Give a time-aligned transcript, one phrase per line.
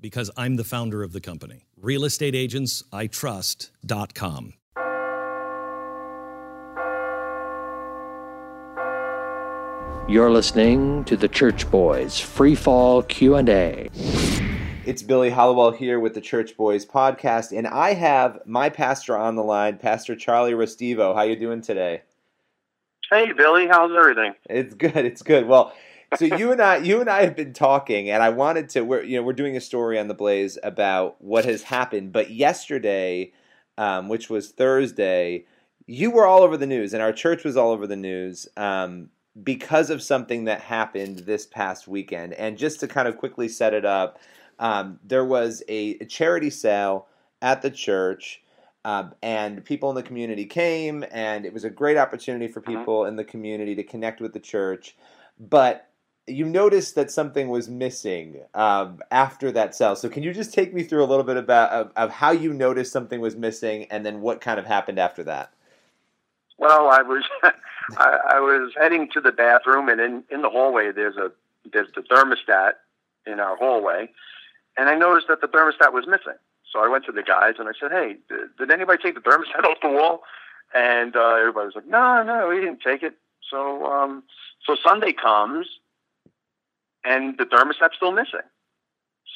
[0.00, 1.66] Because I'm the founder of the company.
[1.82, 4.54] RealestateAgentsITrust.com.
[10.08, 13.88] You're listening to the Church Boys Free Fall Q&A.
[14.84, 19.36] It's Billy Hallowell here with the Church Boys podcast, and I have my pastor on
[19.36, 21.14] the line, Pastor Charlie Restivo.
[21.14, 22.02] How you doing today?
[23.08, 24.34] Hey, Billy, how's everything?
[24.48, 24.96] It's good.
[24.96, 25.46] It's good.
[25.46, 25.72] Well,
[26.16, 28.82] so you and I, you and I have been talking, and I wanted to.
[28.82, 32.30] We're you know we're doing a story on the Blaze about what has happened, but
[32.30, 33.32] yesterday,
[33.78, 35.44] um, which was Thursday,
[35.86, 38.48] you were all over the news, and our church was all over the news.
[38.56, 39.10] Um,
[39.42, 42.34] because of something that happened this past weekend.
[42.34, 44.18] And just to kind of quickly set it up,
[44.58, 47.06] um, there was a, a, charity sale
[47.40, 48.42] at the church,
[48.84, 53.06] um, and people in the community came, and it was a great opportunity for people
[53.06, 54.96] in the community to connect with the church.
[55.38, 55.89] But
[56.30, 59.96] you noticed that something was missing um, after that sale.
[59.96, 62.52] So can you just take me through a little bit about of, of how you
[62.52, 65.52] noticed something was missing, and then what kind of happened after that?
[66.58, 70.92] Well, I was I, I was heading to the bathroom, and in in the hallway
[70.92, 71.32] there's a
[71.72, 72.72] there's the thermostat
[73.26, 74.08] in our hallway,
[74.76, 76.38] and I noticed that the thermostat was missing.
[76.72, 79.20] So I went to the guys and I said, "Hey, did, did anybody take the
[79.20, 80.22] thermostat off the wall?"
[80.72, 83.14] And uh, everybody was like, "No, no, we didn't take it."
[83.50, 84.22] So um,
[84.64, 85.66] so Sunday comes,
[87.04, 88.40] and the thermostat's still missing.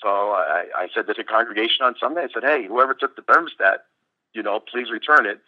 [0.03, 3.23] So I, I said to the congregation on Sunday, I said, "Hey, whoever took the
[3.23, 3.79] thermostat,
[4.33, 5.41] you know, please return it."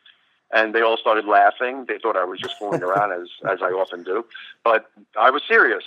[0.53, 1.87] and they all started laughing.
[1.89, 4.25] They thought I was just fooling around, as as I often do,
[4.65, 5.85] but I was serious.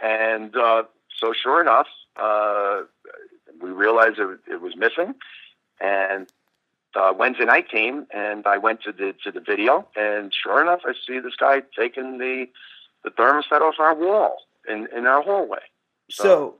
[0.00, 0.84] And uh,
[1.16, 2.82] so, sure enough, uh,
[3.60, 5.14] we realized it, it, was missing.
[5.80, 6.28] And
[6.94, 10.80] uh, Wednesday night came, and I went to the to the video, and sure enough,
[10.84, 12.46] I see this guy taking the
[13.04, 15.60] the thermostat off our wall in in our hallway.
[16.10, 16.54] So, so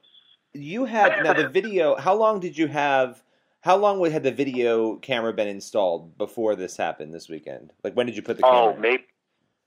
[0.53, 1.97] you had now the video.
[1.97, 3.23] How long did you have?
[3.61, 7.73] How long had the video camera been installed before this happened this weekend?
[7.83, 8.75] Like when did you put the camera?
[8.75, 9.05] Oh, maybe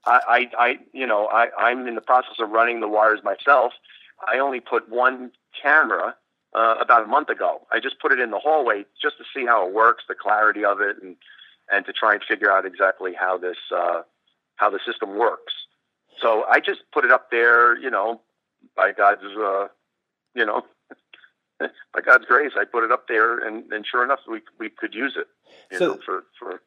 [0.04, 0.20] I,
[0.58, 3.72] I, I, you know, I, I'm in the process of running the wires myself.
[4.26, 6.16] I only put one camera
[6.54, 7.66] uh, about a month ago.
[7.70, 10.64] I just put it in the hallway just to see how it works, the clarity
[10.64, 11.16] of it, and
[11.70, 14.02] and to try and figure out exactly how this uh,
[14.56, 15.52] how the system works.
[16.20, 18.20] So I just put it up there, you know,
[18.76, 19.68] by God's, uh,
[20.34, 20.62] you know,
[21.60, 24.94] by God's grace, I put it up there, and, and sure enough, we we could
[24.94, 25.26] use it.
[25.78, 26.62] so know, for for.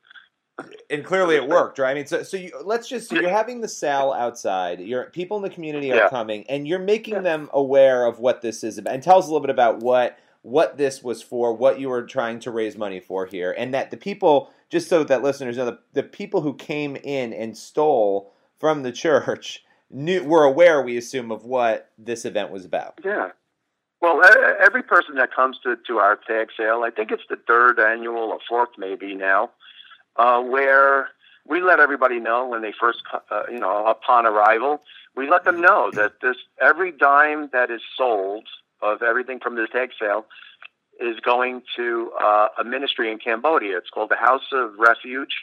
[0.90, 1.92] And clearly it worked, right?
[1.92, 4.80] I mean, so so you, let's just so you're having the sale outside.
[4.80, 6.10] Your people in the community are yeah.
[6.10, 7.22] coming, and you're making yeah.
[7.22, 8.94] them aware of what this is about.
[8.94, 12.04] And tell us a little bit about what what this was for, what you were
[12.04, 15.66] trying to raise money for here, and that the people, just so that listeners know,
[15.66, 20.98] the, the people who came in and stole from the church knew were aware, we
[20.98, 23.00] assume, of what this event was about.
[23.04, 23.32] Yeah,
[24.02, 24.22] well,
[24.62, 28.32] every person that comes to, to our tag sale, I think it's the third annual
[28.32, 29.50] or fourth maybe now,
[30.16, 31.10] uh, where
[31.48, 33.00] we let everybody know when they first,
[33.32, 34.84] uh, you know, upon arrival,
[35.16, 38.48] we let them know that this every dime that is sold
[38.82, 40.26] of everything from the tag sale
[41.00, 43.78] is going to uh, a ministry in Cambodia.
[43.78, 45.34] It's called the House of Refuge.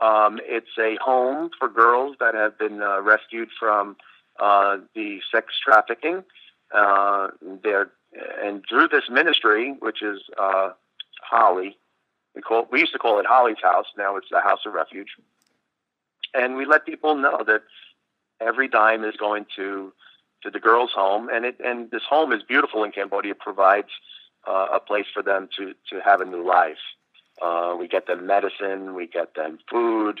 [0.00, 3.96] Um, it's a home for girls that have been uh, rescued from
[4.40, 6.24] uh, the sex trafficking
[6.74, 7.28] uh,
[7.62, 7.90] there
[8.42, 10.70] and through this ministry, which is uh,
[11.22, 11.76] Holly,
[12.34, 13.86] we call we used to call it Holly's House.
[13.96, 15.08] Now it's the House of Refuge,
[16.32, 17.62] and we let people know that
[18.40, 19.92] every dime is going to
[20.42, 23.34] to the girls' home, and it and this home is beautiful in Cambodia.
[23.34, 23.88] Provides
[24.46, 26.78] uh, a place for them to to have a new life.
[27.42, 30.20] Uh, we get them medicine, we get them food,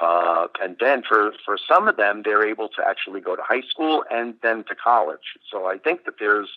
[0.00, 3.62] uh, and then for, for some of them, they're able to actually go to high
[3.62, 5.36] school and then to college.
[5.50, 6.50] So I think that there's,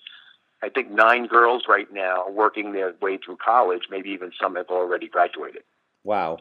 [0.61, 3.83] I think nine girls right now working their way through college.
[3.89, 5.63] Maybe even some have already graduated.
[6.03, 6.39] Wow.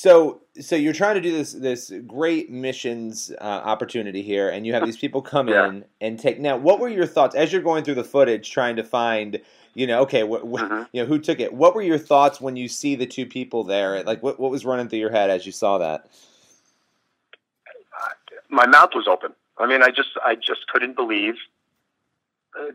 [0.00, 4.72] So, so you're trying to do this this great missions uh, opportunity here, and you
[4.72, 5.66] have these people come yeah.
[5.66, 6.38] in and take.
[6.38, 9.40] Now, what were your thoughts as you're going through the footage, trying to find
[9.74, 10.82] you know, okay, wh- wh- mm-hmm.
[10.92, 11.52] you know, who took it?
[11.52, 14.04] What were your thoughts when you see the two people there?
[14.04, 16.08] Like, what what was running through your head as you saw that?
[18.48, 19.32] My mouth was open.
[19.58, 21.34] I mean, I just I just couldn't believe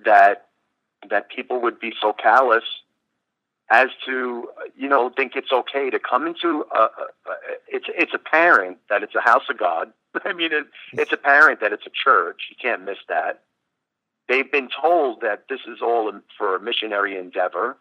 [0.03, 0.49] that
[1.09, 2.65] that people would be so callous
[3.69, 6.87] as to you know think it's okay to come into a,
[7.67, 9.91] it's it's apparent that it's a house of God.
[10.25, 12.41] I mean, it, it's apparent that it's a church.
[12.49, 13.41] You can't miss that.
[14.27, 17.77] They've been told that this is all for a missionary endeavor,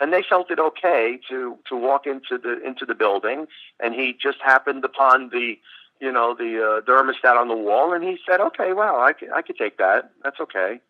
[0.00, 3.46] and they felt it okay to to walk into the into the building.
[3.80, 5.58] And he just happened upon the
[6.00, 9.30] you know the uh, thermostat on the wall, and he said, "Okay, wow, I could
[9.32, 10.10] I could take that.
[10.22, 10.80] That's okay."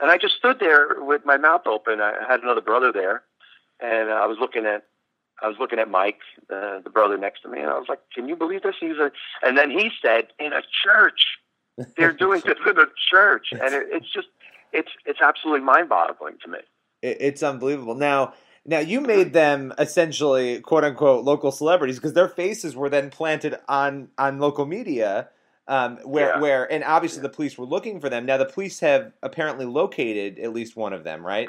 [0.00, 2.00] And I just stood there with my mouth open.
[2.00, 3.22] I had another brother there,
[3.80, 4.84] and I was looking at
[5.42, 8.00] I was looking at Mike, uh, the brother next to me, and I was like,
[8.14, 9.10] "Can you believe this?" He's a,
[9.42, 11.38] and then he said, "In a church,
[11.96, 14.28] they're doing this in a church," and it, it's just,
[14.72, 16.58] it's it's absolutely mind-boggling to me.
[17.02, 17.94] It's unbelievable.
[17.94, 23.10] Now, now you made them essentially quote unquote local celebrities because their faces were then
[23.10, 25.28] planted on on local media.
[25.66, 26.40] Um, where yeah.
[26.40, 28.26] where and obviously the police were looking for them.
[28.26, 31.48] Now the police have apparently located at least one of them, right?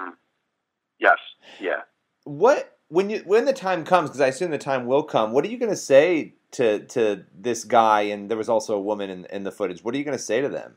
[0.99, 1.17] Yes.
[1.59, 1.81] Yeah.
[2.23, 4.09] What when you when the time comes?
[4.09, 5.31] Because I assume the time will come.
[5.31, 8.01] What are you going to say to to this guy?
[8.03, 9.83] And there was also a woman in, in the footage.
[9.83, 10.75] What are you going to say to them?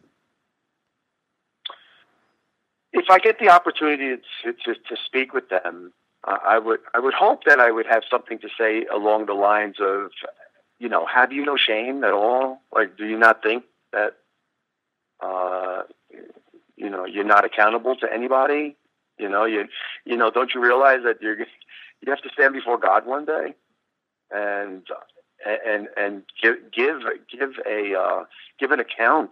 [2.92, 5.92] If I get the opportunity to to, to speak with them,
[6.26, 9.34] uh, I would I would hope that I would have something to say along the
[9.34, 10.10] lines of
[10.78, 12.62] you know, have you no shame at all?
[12.72, 14.16] Like, do you not think that,
[15.20, 15.82] uh,
[16.76, 18.76] you know, you're not accountable to anybody?
[19.18, 19.66] You know, you,
[20.04, 21.38] you know, don't you realize that you're,
[22.00, 23.54] you have to stand before God one day,
[24.30, 24.82] and
[25.44, 28.24] and and give give give a uh,
[28.58, 29.30] give an account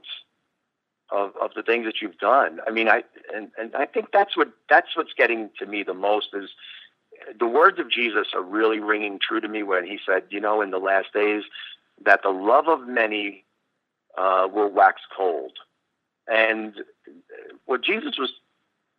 [1.10, 2.60] of of the things that you've done.
[2.66, 3.04] I mean, I
[3.34, 6.50] and and I think that's what that's what's getting to me the most is
[7.38, 10.60] the words of Jesus are really ringing true to me when he said, you know,
[10.60, 11.42] in the last days,
[12.04, 13.44] that the love of many
[14.16, 15.52] uh, will wax cold.
[16.28, 16.74] And
[17.66, 18.32] what Jesus was,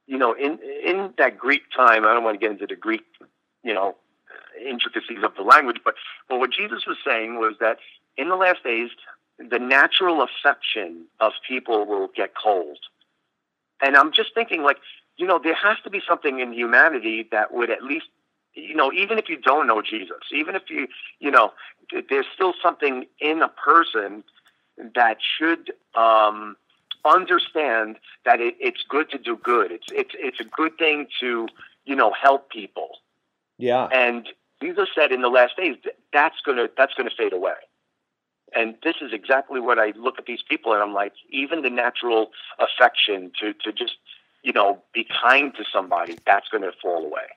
[0.07, 3.03] you know, in in that Greek time, I don't want to get into the Greek,
[3.63, 3.95] you know,
[4.65, 5.95] intricacies of the language, but
[6.29, 7.77] but what Jesus was saying was that
[8.15, 8.89] in the last days,
[9.37, 12.79] the natural affection of people will get cold.
[13.81, 14.77] And I'm just thinking, like,
[15.17, 18.07] you know, there has to be something in humanity that would at least
[18.57, 20.87] you know, even if you don't know Jesus, even if you,
[21.19, 21.53] you know,
[22.09, 24.23] there's still something in a person
[24.95, 26.57] that should um,
[27.05, 29.71] understand that it, it's good to do good.
[29.71, 31.47] It's it's it's a good thing to
[31.85, 32.89] you know help people.
[33.57, 33.85] Yeah.
[33.85, 34.27] And
[34.61, 35.77] Jesus said in the last days
[36.11, 37.53] that's gonna that's gonna fade away.
[38.55, 41.69] And this is exactly what I look at these people and I'm like, even the
[41.69, 43.95] natural affection to to just
[44.43, 47.27] you know be kind to somebody, that's gonna fall away.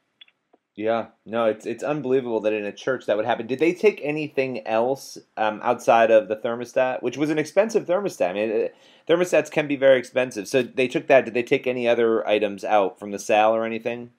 [0.81, 3.47] Yeah, no, it's it's unbelievable that in a church that would happen.
[3.47, 8.31] Did they take anything else um, outside of the thermostat, which was an expensive thermostat?
[8.31, 8.75] I mean, it,
[9.07, 10.49] thermostats can be very expensive.
[10.49, 11.27] So they took that.
[11.27, 14.13] Did they take any other items out from the sale or anything?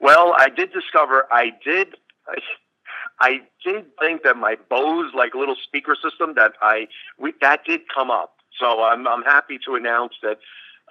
[0.00, 1.94] Well, I did discover I did.
[2.28, 2.34] I,
[3.20, 6.88] I did think that my Bose like little speaker system that I
[7.18, 8.36] we, that did come up.
[8.60, 10.36] So I'm I'm happy to announce that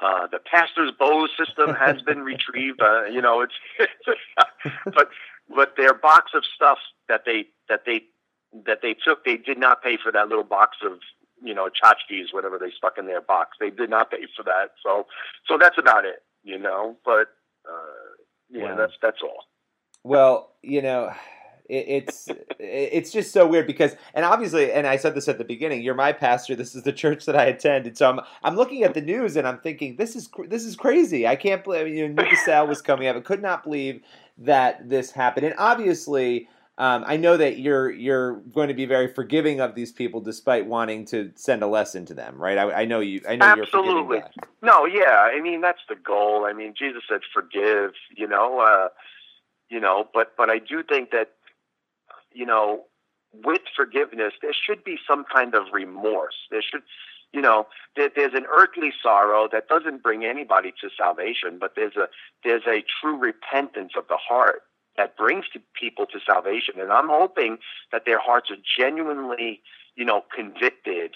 [0.02, 2.82] uh, the pastor's Bose system has been retrieved.
[2.82, 3.54] Uh, you know, it's,
[4.86, 5.10] but
[5.56, 8.04] but their box of stuff that they that they
[8.66, 11.00] that they took, they did not pay for that little box of
[11.44, 13.58] you know tchotchkes, whatever they stuck in their box.
[13.60, 14.72] They did not pay for that.
[14.84, 15.08] So
[15.48, 16.24] so that's about it.
[16.44, 17.30] You know, but
[17.68, 18.14] uh,
[18.50, 18.76] yeah, wow.
[18.76, 19.46] that's that's all.
[20.04, 21.14] Well, you know
[21.70, 22.28] it's
[22.60, 25.96] it's just so weird because and obviously and I said this at the beginning you're
[25.96, 28.94] my pastor this is the church that I attend and so I'm I'm looking at
[28.94, 31.26] the news and I'm thinking this is this is crazy.
[31.26, 33.16] I can't believe you know New was coming up.
[33.16, 34.02] I could not believe
[34.40, 35.46] that this happened.
[35.46, 39.92] And obviously um, I know that you're you're going to be very forgiving of these
[39.92, 42.58] people despite wanting to send a lesson to them right?
[42.58, 44.18] I, I know you I know Absolutely.
[44.18, 46.46] you're forgiving no yeah I mean that's the goal.
[46.46, 48.90] I mean Jesus said forgive you know uh,
[49.70, 51.30] you know but but I do think that
[52.34, 52.84] you know,
[53.34, 56.36] with forgiveness, there should be some kind of remorse.
[56.52, 56.84] There should,
[57.32, 61.96] you know, there, there's an earthly sorrow that doesn't bring anybody to salvation, but there's
[61.96, 62.08] a
[62.44, 64.64] there's a true repentance of the heart
[64.98, 65.46] that brings
[65.80, 66.76] people to salvation.
[66.80, 67.58] And I'm hoping
[67.92, 69.62] that their hearts are genuinely,
[69.96, 71.16] you know, convicted,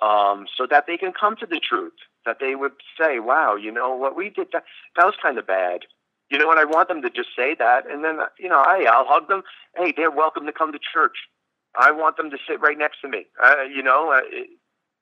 [0.00, 1.94] um, so that they can come to the truth.
[2.26, 4.64] That they would say, "Wow, you know what we did that
[4.96, 5.86] that was kind of bad."
[6.30, 8.86] You know, and I want them to just say that, and then you know, hey,
[8.86, 9.42] I'll hug them.
[9.76, 11.16] Hey, they're welcome to come to church.
[11.78, 13.26] I want them to sit right next to me.
[13.42, 14.48] Uh, you know, uh, it,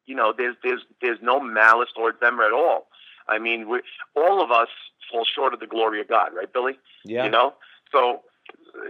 [0.06, 2.88] you know, there's there's there's no malice towards them at all.
[3.28, 3.80] I mean, we,
[4.16, 4.68] all of us
[5.10, 6.78] fall short of the glory of God, right, Billy?
[7.04, 7.24] Yeah.
[7.24, 7.54] You know,
[7.92, 8.22] so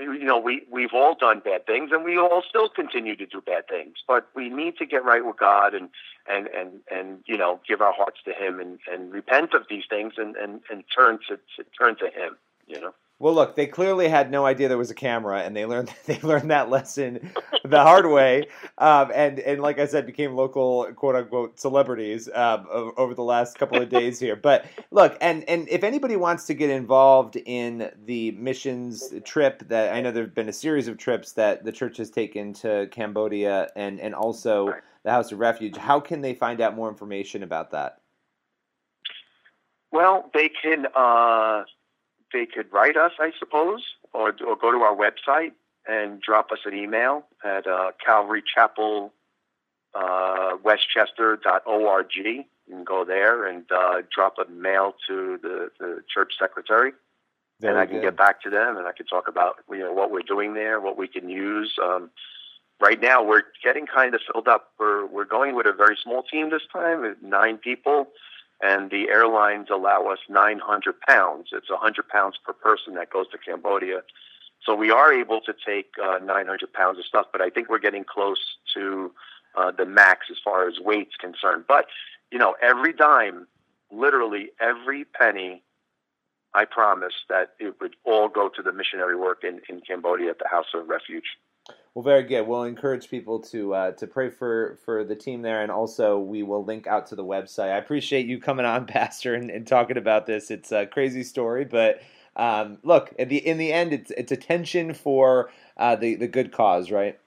[0.00, 3.40] you know, we we've all done bad things, and we all still continue to do
[3.40, 3.96] bad things.
[4.06, 5.90] But we need to get right with God, and
[6.28, 9.84] and and and you know, give our hearts to Him, and and repent of these
[9.88, 12.36] things, and and and turn to, to turn to Him.
[12.66, 12.94] You know.
[13.20, 16.20] Well, look, they clearly had no idea there was a camera, and they learned they
[16.20, 17.32] learned that lesson
[17.64, 18.46] the hard way,
[18.78, 23.58] um, and and like I said, became local quote unquote celebrities um, over the last
[23.58, 24.36] couple of days here.
[24.36, 29.92] But look, and and if anybody wants to get involved in the missions trip, that
[29.92, 33.68] I know there've been a series of trips that the church has taken to Cambodia
[33.74, 34.72] and and also
[35.02, 35.76] the House of Refuge.
[35.76, 38.00] How can they find out more information about that?
[39.90, 40.86] Well, they can.
[40.94, 41.64] Uh
[42.32, 43.82] they could write us, I suppose,
[44.12, 45.52] or, or go to our website
[45.86, 48.42] and drop us an email at uh, Calvary
[49.94, 52.06] uh, Westchester.org.
[52.14, 56.92] You can go there and uh, drop a mail to the, the church secretary.
[57.60, 58.02] Very and I can good.
[58.02, 60.80] get back to them and I can talk about you know what we're doing there,
[60.80, 61.72] what we can use.
[61.82, 62.10] Um,
[62.80, 64.68] right now, we're getting kind of filled up.
[64.78, 68.08] We're we're going with a very small team this time, nine people
[68.60, 71.48] and the airlines allow us 900 pounds.
[71.52, 74.02] It's 100 pounds per person that goes to Cambodia.
[74.64, 77.78] So we are able to take uh, 900 pounds of stuff, but I think we're
[77.78, 79.12] getting close to
[79.56, 81.64] uh, the max as far as weight's concerned.
[81.68, 81.86] But,
[82.30, 83.46] you know, every dime,
[83.90, 85.62] literally every penny,
[86.52, 90.38] I promise that it would all go to the missionary work in, in Cambodia at
[90.38, 91.36] the House of Refuge.
[91.94, 92.46] Well, very good.
[92.46, 96.42] We'll encourage people to uh, to pray for for the team there, and also we
[96.44, 97.72] will link out to the website.
[97.72, 100.50] I appreciate you coming on, Pastor, and, and talking about this.
[100.50, 102.00] It's a crazy story, but
[102.36, 106.52] um, look, in the in the end, it's it's attention for uh, the the good
[106.52, 107.18] cause, right?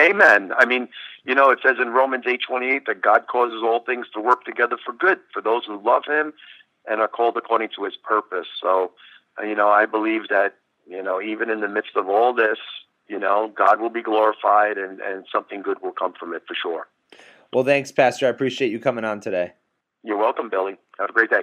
[0.00, 0.52] Amen.
[0.56, 0.88] I mean,
[1.24, 4.20] you know, it says in Romans eight twenty eight that God causes all things to
[4.20, 6.32] work together for good for those who love Him
[6.88, 8.46] and are called according to His purpose.
[8.62, 8.92] So,
[9.42, 10.54] you know, I believe that
[10.88, 12.58] you know, even in the midst of all this,
[13.08, 16.54] you know, God will be glorified and, and something good will come from it for
[16.54, 16.88] sure.
[17.52, 18.26] Well, thanks, Pastor.
[18.26, 19.52] I appreciate you coming on today.
[20.02, 20.76] You're welcome, Billy.
[20.98, 21.42] Have a great day.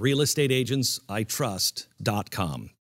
[0.00, 2.79] RealestateAgentsITrust.com.